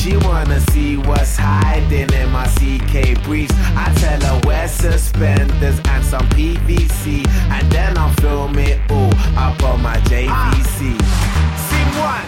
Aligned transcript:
She 0.00 0.16
wanna 0.16 0.58
see 0.72 0.96
what's 0.96 1.36
hiding 1.36 2.10
in 2.10 2.30
my 2.32 2.46
CK 2.56 3.22
briefs. 3.22 3.52
I 3.76 3.92
tell 4.00 4.18
her 4.18 4.40
wear 4.46 4.66
suspenders 4.66 5.78
and 5.92 6.02
some 6.02 6.26
PVC. 6.30 7.20
And 7.52 7.70
then 7.70 7.98
I'll 7.98 8.14
film 8.14 8.58
it 8.58 8.80
all 8.90 9.12
up 9.36 9.62
on 9.62 9.82
my 9.82 9.98
JVC. 10.08 10.96
Scene 10.96 11.92
one. 12.00 12.24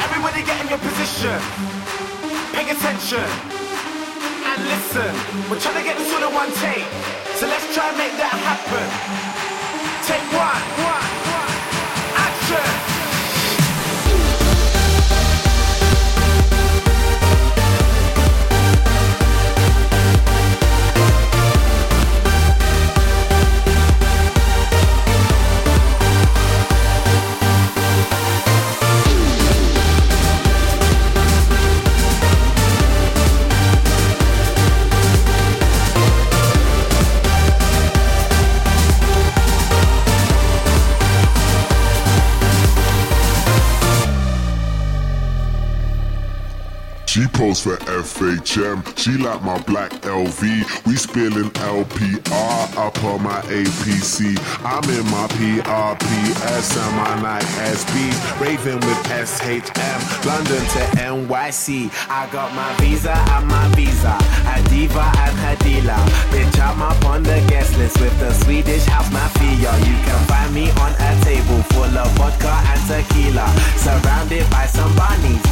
Everybody 0.00 0.42
get 0.42 0.56
in 0.62 0.68
your 0.70 0.78
position. 0.78 1.36
Pay 2.56 2.70
attention. 2.70 3.28
And 4.48 4.64
listen. 4.72 5.12
We're 5.50 5.60
trying 5.60 5.76
to 5.76 5.84
get 5.84 5.98
this 5.98 6.10
all 6.14 6.26
in 6.26 6.34
one 6.34 6.50
take. 6.64 6.88
So 7.36 7.46
let's 7.46 7.74
try 7.74 7.90
and 7.90 7.98
make 7.98 8.16
that 8.16 8.32
happen. 8.40 8.88
Take 10.08 10.24
one. 10.32 10.62
Action. 10.88 11.21
For 47.62 47.76
FHM. 47.76 48.82
She 48.98 49.12
like 49.18 49.40
my 49.44 49.56
black 49.62 49.92
LV. 50.02 50.42
We 50.84 50.96
spilling 50.96 51.50
LPR 51.62 52.76
up 52.76 53.04
on 53.04 53.22
my 53.22 53.40
APC. 53.42 54.34
I'm 54.66 54.82
in 54.90 55.06
my 55.06 55.28
PRPS 55.38 56.76
and 56.82 56.96
my 56.96 57.22
Nike 57.22 57.46
SBs. 57.70 58.40
Raving 58.40 58.80
with 58.82 58.98
SHM. 59.06 60.26
London 60.26 60.58
to 60.74 60.82
NYC. 60.98 61.90
I 62.10 62.28
got 62.32 62.52
my 62.52 62.74
visa 62.82 63.14
and 63.14 63.46
my 63.46 63.68
visa, 63.76 64.18
a 64.50 64.58
diva 64.68 65.06
and 65.22 65.36
her 65.46 65.56
dealer. 65.62 66.02
Bitch, 66.34 66.58
I'm 66.58 66.82
up 66.82 67.04
on 67.04 67.22
the 67.22 67.38
guest 67.46 67.78
list 67.78 68.00
with 68.00 68.18
the 68.18 68.32
Swedish 68.42 68.84
house 68.86 69.10
mafia. 69.12 69.70
You 69.86 69.96
can 70.02 70.20
find 70.26 70.52
me 70.52 70.70
on 70.82 70.92
a 70.98 71.10
table 71.22 71.62
full 71.70 71.94
of 71.94 72.10
vodka 72.18 72.50
and 72.50 72.82
tequila, 72.90 73.46
surrounded 73.78 74.50
by 74.50 74.66
some 74.66 74.94
bunnies, 74.96 75.42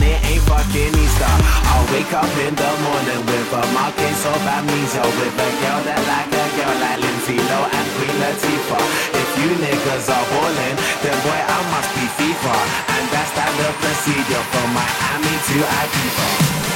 and 0.00 0.08
it 0.08 0.20
ain't 0.24 0.42
fucking 0.48 0.94
Easter. 0.96 1.34
I'll 1.68 1.84
wake 1.92 2.12
up 2.12 2.32
in 2.40 2.54
the 2.56 2.72
morning 2.84 3.20
with 3.28 3.52
a 3.52 3.62
markings 3.76 4.24
of 4.24 4.40
amnesia, 4.40 5.04
with 5.04 5.36
a 5.36 5.50
girl 5.60 5.80
that 5.84 6.00
like 6.08 6.32
a 6.32 6.44
girl 6.56 6.74
like 6.80 7.00
Lindsay 7.04 7.36
Lowe 7.36 7.68
and 7.68 7.88
Queen 8.00 8.16
Latifah. 8.16 8.84
If 9.12 9.28
you 9.40 9.50
niggas 9.60 10.08
are 10.08 10.26
ballin', 10.32 10.76
then 11.04 11.16
boy 11.20 11.40
I 11.40 11.58
must 11.72 11.90
be 11.92 12.04
FIFA, 12.16 12.56
and 12.96 13.04
that's 13.12 13.32
that 13.36 13.52
the 13.60 13.68
procedure 13.84 14.44
from 14.52 14.68
Miami 14.72 15.34
to 15.36 15.56
Ibiza. 15.68 16.69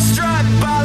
striped 0.00 0.60
by 0.60 0.77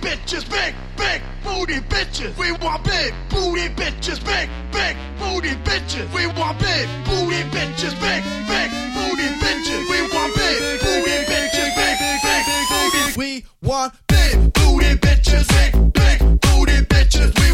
bitches, 0.00 0.48
big, 0.50 0.74
big 0.96 1.22
booty 1.42 1.80
bitches. 1.88 2.36
We 2.36 2.52
want 2.52 2.84
big 2.84 3.14
booty 3.28 3.68
bitches, 3.68 4.24
big, 4.24 4.48
big 4.72 4.96
booty 5.18 5.54
bitches. 5.64 6.06
We 6.14 6.26
want 6.26 6.58
big 6.58 6.88
booty 7.04 7.42
bitches, 7.54 7.94
big, 8.00 8.22
big 8.46 8.70
booty 8.94 9.28
bitches. 9.42 9.82
We 9.90 10.00
want 10.14 10.34
big 10.34 10.80
booty 10.80 11.16
bitches, 11.30 11.70
big, 11.76 11.96
big 12.22 12.44
booty. 12.70 13.18
We 13.18 13.44
want 13.62 13.94
big 14.08 14.52
booty 14.52 14.94
bitches, 14.96 15.46
big, 15.48 15.92
big 15.92 16.40
booty 16.40 16.78
bitches. 16.86 17.45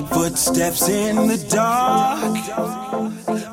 like 0.00 0.12
footsteps 0.12 0.88
in 0.88 1.26
the 1.26 1.38
dark. 1.50 2.34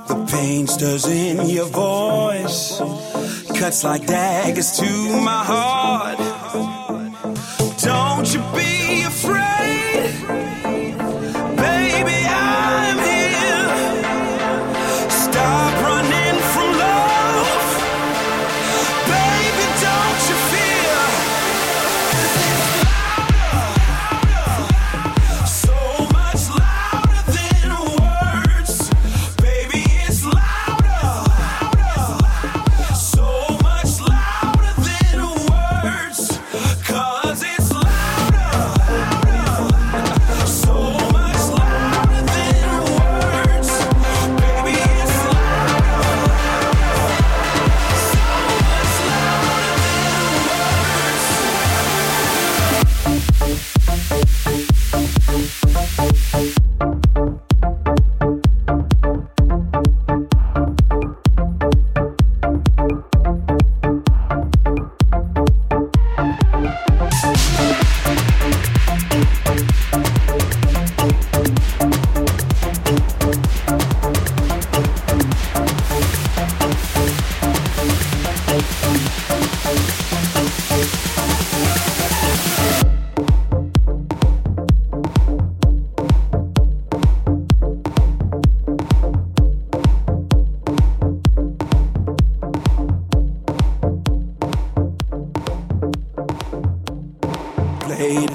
The 0.07 0.27
pain 0.31 0.67
stirs 0.67 1.07
in 1.07 1.49
your 1.49 1.65
voice, 1.65 2.79
cuts 3.57 3.83
like 3.83 4.05
daggers 4.05 4.77
to 4.77 5.21
my 5.21 5.43
heart. 5.43 5.84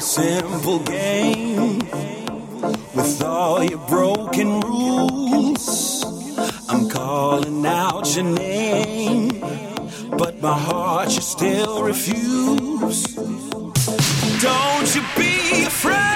Simple 0.01 0.79
game 0.81 1.79
with 2.95 3.23
all 3.23 3.63
your 3.63 3.79
broken 3.89 4.61
rules. 4.61 6.03
I'm 6.69 6.89
calling 6.89 7.67
out 7.67 8.17
your 8.17 8.25
name, 8.25 9.41
but 10.17 10.41
my 10.41 10.57
heart 10.59 11.11
you 11.15 11.21
still 11.21 11.83
refuse. 11.83 13.05
Don't 14.41 14.95
you 14.95 15.03
be 15.17 15.65
afraid. 15.65 16.10